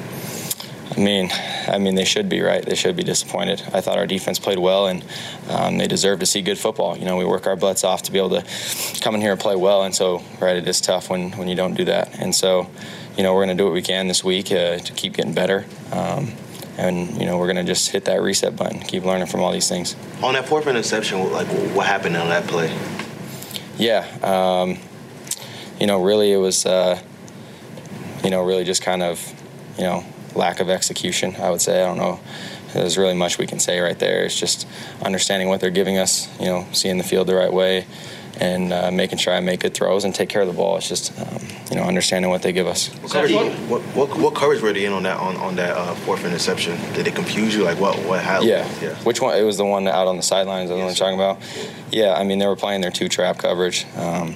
I 0.96 1.00
mean, 1.00 1.30
I 1.68 1.78
mean 1.78 1.96
they 1.96 2.06
should 2.06 2.30
be 2.30 2.42
right. 2.42 2.66
They 2.66 2.76
should 2.76 2.96
be 2.96 3.04
disappointed. 3.04 3.62
I 3.74 3.82
thought 3.82 3.98
our 3.98 4.08
defense 4.08 4.40
played 4.40 4.60
well, 4.60 4.88
and 4.88 5.04
um, 5.50 5.78
they 5.78 5.88
deserve 5.88 6.20
to 6.20 6.26
see 6.26 6.42
good 6.42 6.58
football. 6.58 6.98
You 6.98 7.06
know, 7.06 7.18
we 7.18 7.26
work 7.26 7.48
our 7.48 7.56
butts 7.56 7.84
off 7.84 8.04
to 8.04 8.12
be 8.12 8.18
able 8.18 8.42
to 8.42 8.46
come 9.02 9.16
in 9.16 9.22
here 9.22 9.32
and 9.32 9.40
play 9.40 9.56
well, 9.56 9.84
and 9.84 9.94
so 9.94 10.24
right, 10.40 10.56
it 10.56 10.68
is 10.68 10.80
tough 10.80 11.10
when 11.10 11.32
when 11.32 11.48
you 11.48 11.56
don't 11.56 11.74
do 11.74 11.86
that. 11.86 12.20
And 12.20 12.34
so, 12.34 12.70
you 13.18 13.24
know, 13.24 13.34
we're 13.34 13.46
going 13.46 13.58
to 13.58 13.62
do 13.62 13.66
what 13.66 13.74
we 13.74 13.82
can 13.82 14.08
this 14.08 14.24
week 14.24 14.52
uh, 14.52 14.78
to 14.78 14.94
keep 14.94 15.14
getting 15.14 15.34
better. 15.34 15.66
Um, 15.92 16.34
and 16.78 17.18
you 17.20 17.26
know 17.26 17.38
we're 17.38 17.46
going 17.46 17.56
to 17.56 17.64
just 17.64 17.92
hit 17.92 18.06
that 18.06 18.22
reset 18.22 18.56
button, 18.56 18.80
keep 18.80 19.04
learning 19.04 19.28
from 19.28 19.42
all 19.42 19.52
these 19.52 19.70
things. 19.70 19.96
On 20.22 20.34
that 20.34 20.48
fourth 20.48 20.68
interception, 20.68 21.32
like 21.32 21.48
what 21.76 21.86
happened 21.86 22.18
on 22.18 22.30
that 22.30 22.48
play? 22.48 22.76
Yeah, 23.78 24.06
um, 24.24 24.78
you 25.80 25.88
know, 25.88 26.02
really 26.02 26.32
it 26.32 26.38
was, 26.38 26.66
uh, 26.66 27.00
you 28.24 28.30
know, 28.30 28.44
really 28.44 28.64
just 28.64 28.82
kind 28.82 29.04
of, 29.04 29.22
you 29.78 29.84
know, 29.84 30.06
lack 30.36 30.60
of 30.60 30.70
execution. 30.70 31.36
I 31.38 31.50
would 31.50 31.62
say 31.62 31.82
I 31.82 31.86
don't 31.86 31.98
know. 31.98 32.20
There's 32.74 32.98
really 32.98 33.14
much 33.14 33.38
we 33.38 33.48
can 33.48 33.60
say 33.60 33.80
right 33.80 33.98
there. 33.98 34.26
It's 34.26 34.38
just 34.38 34.68
understanding 35.02 35.48
what 35.48 35.62
they're 35.62 35.70
giving 35.70 35.98
us. 35.98 36.28
You 36.40 36.48
know, 36.48 36.68
seeing 36.74 36.98
the 36.98 37.04
field 37.04 37.28
the 37.28 37.36
right 37.36 37.52
way, 37.52 37.86
and 38.40 38.74
uh, 38.74 38.92
making 38.92 39.18
sure 39.18 39.34
I 39.34 39.40
make 39.40 39.62
good 39.62 39.74
throws 39.74 40.04
and 40.04 40.14
take 40.14 40.30
care 40.30 40.42
of 40.42 40.48
the 40.48 40.54
ball. 40.54 40.78
It's 40.78 40.90
just 40.90 41.18
um, 41.20 41.48
you 41.70 41.78
know 41.78 41.84
understanding 41.84 42.30
what 42.30 42.42
they 42.42 42.52
give 42.52 42.68
us. 42.68 42.90
What 42.90 43.12
coverage, 43.12 43.34
what, 43.70 43.82
what, 43.82 44.18
what 44.18 44.36
coverage 44.36 44.62
were 44.62 44.74
they 44.74 44.86
in 44.86 44.94
on 44.94 45.04
that 45.04 45.18
on, 45.18 45.38
on 45.38 45.56
that 45.56 45.76
uh, 45.76 45.96
fourth 45.96 46.26
interception? 46.26 46.78
Did 46.94 47.08
it 47.08 47.16
confuse 47.16 47.56
you? 47.56 47.64
Like 47.64 47.80
what 47.80 47.98
what 48.06 48.22
how? 48.22 48.42
Yeah. 48.42 48.70
yeah. 48.82 48.96
Which 49.04 49.22
one? 49.22 49.38
It 49.38 49.44
was 49.44 49.58
the 49.58 49.66
one 49.66 49.88
out 49.88 50.08
on 50.08 50.18
the 50.18 50.24
sidelines. 50.24 50.70
That's 50.70 50.78
yes. 50.78 51.00
what 51.00 51.08
I'm 51.08 51.18
talking 51.18 51.20
about. 51.20 51.94
Yeah. 51.94 52.14
I 52.14 52.24
mean 52.24 52.40
they 52.40 52.48
were 52.48 52.56
playing 52.56 52.82
their 52.82 52.92
two 52.92 53.10
trap 53.10 53.38
coverage. 53.38 53.86
Um, 53.96 54.36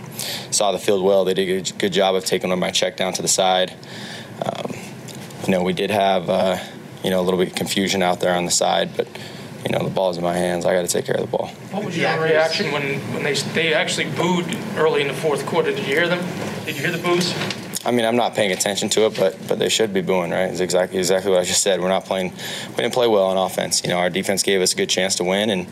saw 0.52 0.72
the 0.72 0.80
field 0.80 1.04
well. 1.04 1.26
They 1.26 1.34
did 1.34 1.70
a 1.70 1.78
good 1.78 1.94
job 1.94 2.16
of 2.16 2.26
taking 2.26 2.58
my 2.58 2.72
check 2.72 2.98
down 2.98 3.14
to 3.14 3.22
the 3.22 3.28
side. 3.28 3.74
Um, 4.46 4.74
you 5.50 5.56
know, 5.56 5.64
we 5.64 5.74
did 5.74 5.90
have, 5.90 6.30
uh, 6.30 6.60
you 7.04 7.10
know, 7.10 7.20
a 7.20 7.24
little 7.24 7.40
bit 7.40 7.50
of 7.50 7.56
confusion 7.56 8.04
out 8.04 8.20
there 8.20 8.36
on 8.36 8.46
the 8.46 8.52
side, 8.52 8.96
but, 8.96 9.08
you 9.66 9.72
know, 9.72 9.84
the 9.84 9.90
ball's 9.90 10.16
in 10.16 10.24
my 10.24 10.36
hands. 10.36 10.64
I 10.64 10.76
got 10.76 10.84
to 10.84 10.88
take 10.88 11.06
care 11.06 11.16
of 11.16 11.22
the 11.22 11.38
ball. 11.38 11.48
What 11.72 11.86
was 11.86 11.98
your 11.98 12.22
reaction 12.22 12.72
when, 12.72 13.00
when 13.16 13.24
they, 13.24 13.34
they 13.34 13.74
actually 13.74 14.12
booed 14.12 14.46
early 14.78 15.02
in 15.02 15.08
the 15.08 15.14
fourth 15.16 15.44
quarter? 15.48 15.72
Did 15.72 15.80
you 15.80 15.86
hear 15.86 16.08
them? 16.08 16.24
Did 16.66 16.76
you 16.76 16.84
hear 16.84 16.92
the 16.92 17.02
boos? 17.02 17.34
I 17.84 17.90
mean, 17.90 18.06
I'm 18.06 18.16
not 18.16 18.36
paying 18.36 18.52
attention 18.52 18.90
to 18.90 19.08
it, 19.08 19.18
but 19.18 19.48
but 19.48 19.58
they 19.58 19.70
should 19.70 19.94
be 19.94 20.02
booing, 20.02 20.32
right? 20.32 20.52
It's 20.52 20.60
exactly 20.60 21.00
exactly 21.00 21.32
what 21.32 21.40
I 21.40 21.46
just 21.46 21.64
said. 21.64 21.80
We're 21.80 21.88
not 21.88 22.04
playing. 22.04 22.34
We 22.72 22.76
didn't 22.76 22.94
play 22.94 23.08
well 23.08 23.24
on 23.24 23.38
offense. 23.38 23.82
You 23.84 23.90
know, 23.90 23.98
our 23.98 24.10
defense 24.10 24.44
gave 24.44 24.62
us 24.62 24.74
a 24.74 24.76
good 24.76 24.90
chance 24.90 25.16
to 25.16 25.24
win, 25.24 25.50
and 25.50 25.66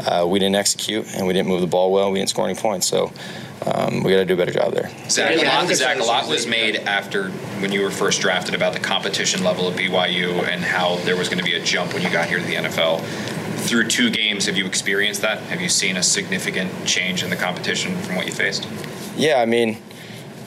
uh, 0.00 0.26
we 0.26 0.38
didn't 0.38 0.56
execute, 0.56 1.06
and 1.14 1.26
we 1.26 1.32
didn't 1.32 1.48
move 1.48 1.60
the 1.60 1.66
ball 1.66 1.92
well. 1.92 2.10
We 2.10 2.18
didn't 2.18 2.30
score 2.30 2.44
any 2.48 2.58
points. 2.58 2.86
So 2.86 3.12
um, 3.66 4.02
we 4.02 4.10
got 4.10 4.18
to 4.18 4.24
do 4.24 4.34
a 4.34 4.36
better 4.36 4.52
job 4.52 4.74
there. 4.74 4.90
Zach, 5.08 5.36
a 5.36 5.44
lot, 5.44 5.68
Zach, 5.74 5.98
a 5.98 6.02
lot 6.02 6.28
was 6.28 6.46
made 6.46 6.76
after 6.76 7.30
when 7.60 7.72
you 7.72 7.82
were 7.82 7.90
first 7.90 8.20
drafted 8.20 8.54
about 8.54 8.72
the 8.72 8.80
competition 8.80 9.44
level 9.44 9.68
of 9.68 9.74
BYU 9.74 10.46
and 10.48 10.62
how 10.62 10.96
there 11.04 11.16
was 11.16 11.28
going 11.28 11.38
to 11.38 11.44
be 11.44 11.54
a 11.54 11.64
jump 11.64 11.92
when 11.94 12.02
you 12.02 12.10
got 12.10 12.28
here 12.28 12.38
to 12.38 12.44
the 12.44 12.54
NFL. 12.54 13.00
Through 13.62 13.88
two 13.88 14.10
games, 14.10 14.46
have 14.46 14.56
you 14.56 14.66
experienced 14.66 15.22
that? 15.22 15.38
Have 15.42 15.60
you 15.60 15.68
seen 15.68 15.96
a 15.96 16.02
significant 16.02 16.84
change 16.84 17.22
in 17.22 17.30
the 17.30 17.36
competition 17.36 17.96
from 17.98 18.16
what 18.16 18.26
you 18.26 18.32
faced? 18.32 18.66
Yeah, 19.16 19.40
I 19.40 19.46
mean, 19.46 19.80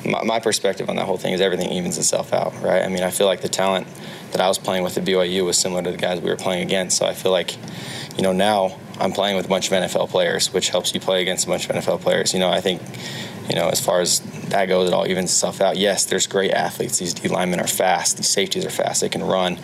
my, 0.06 0.24
my 0.24 0.40
perspective 0.40 0.90
on 0.90 0.96
that 0.98 1.06
whole 1.06 1.18
thing 1.18 1.34
is 1.34 1.42
everything 1.42 1.72
evens 1.72 1.98
itself 1.98 2.34
out, 2.34 2.54
right? 2.62 2.84
I 2.84 2.88
mean, 2.88 3.04
I 3.04 3.12
feel 3.12 3.28
like 3.28 3.42
the 3.42 3.50
talent 3.50 3.88
that 4.32 4.42
I 4.42 4.48
was 4.48 4.58
playing 4.58 4.84
with 4.84 4.98
at 4.98 5.06
BYU 5.06 5.46
was 5.46 5.58
similar 5.58 5.82
to 5.84 5.92
the 5.92 5.98
guys 5.98 6.22
we 6.22 6.30
were 6.30 6.36
playing 6.36 6.64
against. 6.64 6.98
So 6.98 7.06
I 7.06 7.14
feel 7.14 7.32
like, 7.32 7.56
you 8.16 8.24
know, 8.24 8.34
now 8.34 8.78
I'm 9.00 9.12
playing 9.12 9.36
with 9.36 9.46
a 9.46 9.50
bunch 9.50 9.72
of 9.72 9.74
NFL 9.74 10.10
players, 10.10 10.54
which 10.54 10.70
helps 10.70 10.94
you 10.94 11.00
play 11.00 11.22
against 11.22 11.46
a 11.46 11.50
bunch 11.50 11.70
of 11.70 11.76
NFL 11.76 12.02
players. 12.02 12.34
You 12.34 12.40
know, 12.40 12.50
I 12.50 12.62
think, 12.62 12.82
you 13.50 13.56
know, 13.56 13.70
as 13.70 13.80
far 13.80 14.02
as 14.02 14.20
that 14.50 14.66
goes, 14.66 14.90
it 14.90 14.94
all 14.94 15.08
evens 15.08 15.32
itself 15.32 15.62
out. 15.62 15.78
Yes, 15.78 16.06
there's 16.06 16.28
great 16.28 16.52
athletes. 16.52 17.00
These 17.00 17.14
D 17.14 17.28
linemen 17.30 17.60
are 17.60 17.68
fast. 17.68 18.18
These 18.18 18.30
safeties 18.30 18.66
are 18.66 18.72
fast. 18.72 19.02
They 19.02 19.10
can 19.10 19.24
run. 19.24 19.58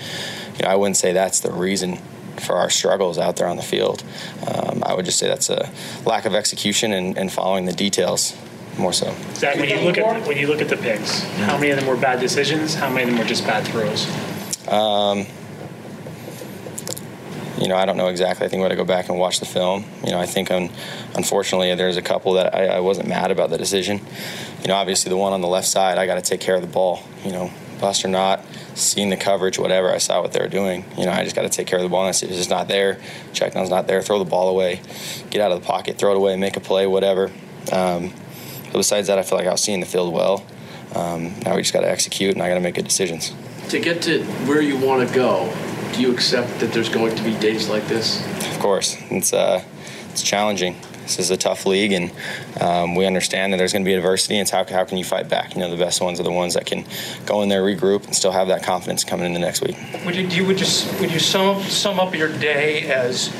You 0.57 0.63
know, 0.63 0.69
I 0.69 0.75
wouldn't 0.75 0.97
say 0.97 1.13
that's 1.13 1.39
the 1.39 1.51
reason 1.51 1.97
for 2.39 2.55
our 2.55 2.69
struggles 2.69 3.17
out 3.17 3.35
there 3.37 3.47
on 3.47 3.57
the 3.57 3.63
field. 3.63 4.03
Um, 4.47 4.83
I 4.85 4.93
would 4.93 5.05
just 5.05 5.19
say 5.19 5.27
that's 5.27 5.49
a 5.49 5.71
lack 6.05 6.25
of 6.25 6.33
execution 6.33 6.91
and, 6.91 7.17
and 7.17 7.31
following 7.31 7.65
the 7.65 7.73
details 7.73 8.35
more 8.77 8.93
so. 8.93 9.13
Zach, 9.33 9.55
when 9.57 9.69
you 9.69 9.79
look 9.81 9.97
at 9.97 10.27
when 10.27 10.37
you 10.37 10.47
look 10.47 10.61
at 10.61 10.69
the 10.69 10.77
picks, 10.77 11.23
how 11.39 11.57
many 11.57 11.71
of 11.71 11.79
them 11.79 11.87
were 11.87 11.97
bad 11.97 12.19
decisions? 12.19 12.75
How 12.75 12.89
many 12.89 13.03
of 13.03 13.09
them 13.09 13.19
were 13.19 13.25
just 13.25 13.45
bad 13.45 13.65
throws? 13.65 14.07
Um, 14.67 15.25
you 17.61 17.67
know, 17.67 17.75
I 17.75 17.85
don't 17.85 17.97
know 17.97 18.07
exactly. 18.07 18.45
I 18.45 18.49
think 18.49 18.61
we 18.61 18.65
got 18.65 18.69
to 18.69 18.75
go 18.75 18.85
back 18.85 19.09
and 19.09 19.19
watch 19.19 19.39
the 19.39 19.45
film. 19.45 19.85
You 20.03 20.11
know, 20.11 20.19
I 20.19 20.25
think 20.25 20.49
un- 20.49 20.71
unfortunately 21.15 21.73
there's 21.75 21.97
a 21.97 22.01
couple 22.01 22.33
that 22.33 22.55
I, 22.55 22.67
I, 22.67 22.79
wasn't 22.79 23.07
mad 23.07 23.29
about 23.29 23.51
the 23.51 23.57
decision. 23.57 24.01
You 24.61 24.67
know, 24.67 24.75
obviously 24.75 25.09
the 25.09 25.17
one 25.17 25.31
on 25.31 25.41
the 25.41 25.47
left 25.47 25.67
side, 25.67 25.97
I 25.97 26.07
got 26.07 26.15
to 26.15 26.21
take 26.21 26.41
care 26.41 26.55
of 26.55 26.61
the 26.61 26.67
ball. 26.67 27.03
You 27.23 27.31
know, 27.31 27.51
bust 27.79 28.03
or 28.05 28.07
not, 28.07 28.45
seeing 28.75 29.09
the 29.09 29.17
coverage, 29.17 29.59
whatever, 29.59 29.91
I 29.91 29.97
saw 29.97 30.21
what 30.21 30.31
they 30.31 30.39
were 30.39 30.47
doing. 30.47 30.85
You 30.97 31.05
know, 31.05 31.11
I 31.11 31.23
just 31.23 31.35
got 31.35 31.43
to 31.43 31.49
take 31.49 31.67
care 31.67 31.77
of 31.77 31.83
the 31.83 31.89
ball. 31.89 32.05
And 32.05 32.09
it's 32.09 32.21
just 32.21 32.49
not 32.49 32.67
there. 32.67 32.99
Check 33.33 33.53
down's 33.53 33.69
not 33.69 33.87
there. 33.87 34.01
Throw 34.01 34.19
the 34.19 34.29
ball 34.29 34.49
away, 34.49 34.81
get 35.29 35.41
out 35.41 35.51
of 35.51 35.61
the 35.61 35.65
pocket, 35.65 35.97
throw 35.97 36.11
it 36.11 36.17
away, 36.17 36.35
make 36.37 36.57
a 36.57 36.61
play, 36.61 36.87
whatever. 36.87 37.31
Um, 37.71 38.13
but 38.71 38.77
besides 38.77 39.07
that, 39.07 39.19
I 39.19 39.23
feel 39.23 39.37
like 39.37 39.47
I 39.47 39.51
was 39.51 39.61
seeing 39.61 39.79
the 39.79 39.85
field 39.85 40.13
well. 40.13 40.45
Um, 40.95 41.33
now 41.45 41.55
we 41.55 41.61
just 41.61 41.73
got 41.73 41.81
to 41.81 41.89
execute, 41.89 42.33
and 42.33 42.41
I 42.41 42.49
got 42.49 42.55
to 42.55 42.61
make 42.61 42.75
good 42.75 42.85
decisions. 42.85 43.33
To 43.69 43.79
get 43.79 44.01
to 44.03 44.23
where 44.45 44.61
you 44.61 44.77
want 44.77 45.07
to 45.07 45.15
go, 45.15 45.53
do 45.93 46.01
you 46.01 46.11
accept 46.11 46.59
that 46.59 46.73
there's 46.73 46.89
going 46.89 47.15
to 47.15 47.23
be 47.23 47.37
days 47.39 47.69
like 47.69 47.87
this? 47.87 48.25
Of 48.53 48.59
course, 48.59 48.97
it's 49.09 49.33
uh, 49.33 49.63
it's 50.09 50.23
challenging. 50.23 50.75
This 51.03 51.19
is 51.19 51.31
a 51.31 51.37
tough 51.37 51.65
league, 51.65 51.91
and 51.91 52.11
um, 52.61 52.95
we 52.95 53.05
understand 53.05 53.51
that 53.51 53.57
there's 53.57 53.73
going 53.73 53.83
to 53.83 53.89
be 53.89 53.93
adversity. 53.93 54.35
And 54.35 54.43
it's 54.43 54.51
how, 54.51 54.65
how 54.65 54.85
can 54.85 54.97
you 54.97 55.03
fight 55.03 55.27
back? 55.27 55.55
You 55.55 55.61
know, 55.61 55.69
the 55.69 55.83
best 55.83 55.99
ones 55.99 56.19
are 56.19 56.23
the 56.23 56.31
ones 56.31 56.53
that 56.53 56.65
can 56.65 56.85
go 57.25 57.41
in 57.41 57.49
there, 57.49 57.63
regroup, 57.63 58.05
and 58.05 58.15
still 58.15 58.31
have 58.31 58.47
that 58.47 58.63
confidence 58.63 59.03
coming 59.03 59.25
in 59.25 59.33
the 59.33 59.39
next 59.39 59.61
week. 59.61 59.77
Would 60.05 60.15
you, 60.15 60.27
you 60.27 60.45
would 60.45 60.57
just 60.57 60.99
would 60.99 61.11
you 61.11 61.19
sum 61.19 61.61
sum 61.63 61.99
up 61.99 62.15
your 62.15 62.29
day 62.29 62.89
as 62.91 63.33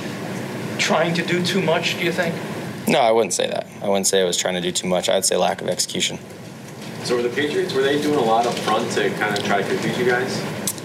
trying 0.77 1.13
to 1.13 1.25
do 1.25 1.43
too 1.45 1.61
much? 1.61 1.97
Do 1.97 2.03
you 2.03 2.11
think? 2.11 2.35
No, 2.87 2.99
I 2.99 3.11
wouldn't 3.11 3.33
say 3.33 3.47
that. 3.47 3.67
I 3.81 3.87
wouldn't 3.87 4.07
say 4.07 4.21
I 4.21 4.25
was 4.25 4.37
trying 4.37 4.55
to 4.55 4.61
do 4.61 4.71
too 4.71 4.87
much. 4.87 5.09
I'd 5.09 5.25
say 5.25 5.37
lack 5.37 5.61
of 5.61 5.67
execution. 5.69 6.19
So 7.03 7.15
were 7.15 7.23
the 7.23 7.29
Patriots 7.29 7.73
were 7.73 7.81
they 7.81 8.01
doing 8.01 8.17
a 8.17 8.23
lot 8.23 8.45
up 8.45 8.53
front 8.59 8.91
to 8.91 9.09
kind 9.11 9.37
of 9.37 9.43
try 9.43 9.61
to 9.61 9.67
confuse 9.67 9.97
you 9.97 10.05
guys? 10.05 10.39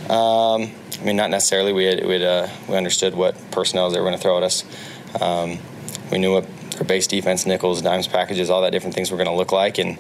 Um, 0.09 0.71
I 1.01 1.05
mean, 1.05 1.17
not 1.17 1.31
necessarily. 1.31 1.73
We 1.73 1.85
had, 1.85 2.07
we 2.07 2.13
had, 2.15 2.23
uh, 2.23 2.49
we 2.69 2.77
understood 2.77 3.15
what 3.15 3.35
personnel 3.51 3.91
they 3.91 3.99
were 3.99 4.07
going 4.07 4.17
to 4.17 4.23
throw 4.23 4.37
at 4.37 4.43
us. 4.43 4.65
Um, 5.21 5.59
we 6.11 6.19
knew 6.19 6.33
what 6.33 6.47
their 6.71 6.85
base 6.85 7.07
defense, 7.07 7.45
nickels, 7.45 7.83
dimes, 7.83 8.07
packages, 8.07 8.51
all 8.51 8.63
that 8.63 8.71
different 8.71 8.95
things 8.95 9.11
were 9.11 9.17
going 9.17 9.29
to 9.29 9.35
look 9.35 9.53
like, 9.53 9.79
and 9.79 9.99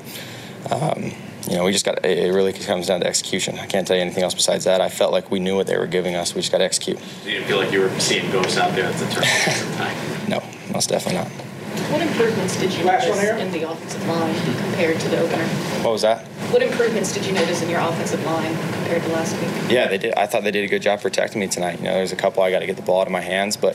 um, 0.70 1.12
you 1.48 1.56
know, 1.56 1.64
we 1.64 1.72
just 1.72 1.84
got. 1.84 2.04
It 2.04 2.32
really 2.32 2.52
comes 2.52 2.86
down 2.86 3.00
to 3.00 3.06
execution. 3.06 3.58
I 3.58 3.66
can't 3.66 3.86
tell 3.86 3.96
you 3.96 4.02
anything 4.02 4.22
else 4.22 4.34
besides 4.34 4.64
that. 4.64 4.80
I 4.80 4.88
felt 4.88 5.12
like 5.12 5.30
we 5.30 5.38
knew 5.38 5.56
what 5.56 5.66
they 5.66 5.76
were 5.76 5.86
giving 5.86 6.14
us. 6.14 6.34
We 6.34 6.40
just 6.40 6.52
got 6.52 6.58
to 6.58 6.64
execute. 6.64 6.98
You 7.24 7.32
didn't 7.32 7.46
feel 7.46 7.58
like 7.58 7.72
you 7.72 7.80
were 7.80 8.00
seeing 8.00 8.30
ghosts 8.30 8.58
out 8.58 8.74
there 8.74 8.86
at 8.86 8.94
the 8.94 9.06
turn. 9.06 10.28
no, 10.28 10.42
most 10.72 10.88
definitely 10.88 11.20
not. 11.20 11.45
What 11.90 12.02
improvements 12.02 12.58
did 12.58 12.72
you 12.74 12.84
notice 12.84 13.16
in 13.38 13.52
the 13.52 13.62
offensive 13.70 14.06
line 14.08 14.34
compared 14.44 14.98
to 15.00 15.08
the 15.08 15.20
opener? 15.20 15.44
What 15.82 15.92
was 15.92 16.02
that? 16.02 16.26
What 16.50 16.62
improvements 16.62 17.12
did 17.12 17.26
you 17.26 17.32
notice 17.32 17.62
in 17.62 17.68
your 17.68 17.80
offensive 17.80 18.24
line 18.24 18.54
compared 18.72 19.02
to 19.02 19.08
last 19.10 19.34
week? 19.40 19.70
Yeah, 19.70 19.88
they 19.88 19.98
did. 19.98 20.14
I 20.14 20.26
thought 20.26 20.42
they 20.42 20.50
did 20.50 20.64
a 20.64 20.68
good 20.68 20.82
job 20.82 21.00
protecting 21.00 21.40
me 21.40 21.48
tonight. 21.48 21.78
You 21.78 21.84
know, 21.84 21.94
there's 21.94 22.12
a 22.12 22.16
couple 22.16 22.42
I 22.42 22.50
got 22.50 22.60
to 22.60 22.66
get 22.66 22.76
the 22.76 22.82
ball 22.82 23.00
out 23.00 23.06
of 23.06 23.12
my 23.12 23.20
hands, 23.20 23.56
but 23.56 23.74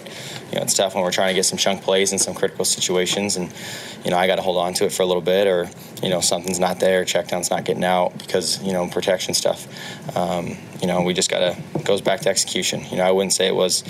you 0.52 0.58
know, 0.58 0.64
it's 0.64 0.74
tough 0.74 0.96
when 0.96 1.04
we're 1.04 1.12
trying 1.12 1.30
to 1.30 1.34
get 1.34 1.46
some 1.46 1.58
chunk 1.58 1.84
plays 1.84 2.12
in 2.12 2.20
some 2.20 2.34
critical 2.34 2.66
situations, 2.66 3.38
and 3.38 3.54
you 4.04 4.12
know, 4.12 4.18
I 4.18 4.28
got 4.28 4.36
to 4.38 4.42
hold 4.42 4.58
on 4.58 4.74
to 4.76 4.86
it 4.86 4.92
for 4.92 5.04
a 5.04 5.06
little 5.06 5.22
bit, 5.22 5.48
or 5.48 5.70
you 6.02 6.10
know, 6.10 6.22
something's 6.22 6.60
not 6.60 6.80
there, 6.80 7.06
check 7.06 7.28
down's 7.28 7.50
not 7.50 7.66
getting 7.66 7.84
out 7.84 8.18
because 8.18 8.62
you 8.64 8.74
know 8.74 8.88
protection 8.88 9.34
stuff. 9.34 9.68
Um, 10.18 10.58
you 10.82 10.88
know, 10.88 11.02
we 11.02 11.14
just 11.14 11.30
got 11.30 11.40
to 11.40 11.82
goes 11.84 12.02
back 12.02 12.22
to 12.22 12.30
execution. 12.30 12.84
You 12.90 12.98
know, 12.98 13.04
I 13.04 13.12
wouldn't 13.12 13.34
say 13.34 13.48
it 13.48 13.56
was 13.56 13.84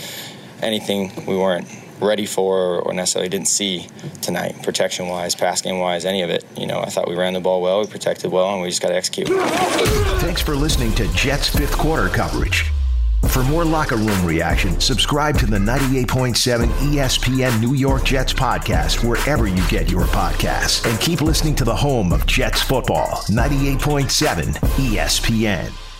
anything 0.61 1.25
we 1.25 1.35
weren't 1.35 1.67
ready 2.01 2.25
for 2.25 2.81
or 2.81 2.93
necessarily 2.93 3.29
didn't 3.29 3.48
see 3.48 3.88
tonight, 4.22 4.62
protection 4.63 5.08
wise, 5.08 5.36
pass 5.36 5.62
game 5.62 5.79
wise, 5.79 6.05
any 6.05 6.22
of 6.22 6.29
it. 6.29 6.46
You 6.58 6.67
know, 6.67 6.79
I 6.79 6.88
thought 6.88 7.08
we 7.08 7.15
ran 7.15 7.34
the 7.34 7.39
ball 7.39 7.62
well, 7.62 7.81
we 7.81 7.88
protected 7.88 8.31
well, 8.31 8.53
and 8.53 8.62
we 8.62 8.70
just 8.70 8.81
got 8.81 8.89
to 8.89 8.96
execute. 8.96 9.27
Thanks 10.20 10.41
for 10.41 10.55
listening 10.55 10.93
to 10.96 11.08
Jets 11.13 11.48
fifth 11.50 11.77
quarter 11.77 12.10
coverage. 12.10 12.72
For 13.29 13.43
more 13.43 13.63
locker 13.63 13.96
room 13.96 14.25
reaction, 14.25 14.79
subscribe 14.81 15.38
to 15.39 15.46
the 15.46 15.58
98.7 15.58 16.65
ESPN 16.91 17.62
New 17.62 17.75
York 17.75 18.03
Jets 18.03 18.34
podcast 18.34 19.08
wherever 19.08 19.48
you 19.48 19.65
get 19.70 19.89
your 19.89 20.05
podcasts. 20.05 20.89
And 20.89 21.00
keep 21.00 21.22
listening 21.22 21.55
to 21.55 21.63
the 21.63 21.75
home 21.75 22.12
of 22.12 22.25
Jets 22.25 22.62
football, 22.62 23.24
98.7 23.29 24.55
ESPN. 24.55 25.90